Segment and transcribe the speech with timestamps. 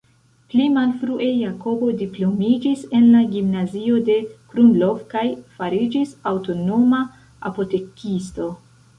[0.51, 4.15] Pli malfrue Jakobo diplomiĝis en la Gimnazio de
[4.53, 5.23] Krumlov kaj
[5.59, 7.03] fariĝis aŭtonoma
[7.51, 8.49] apotekisto.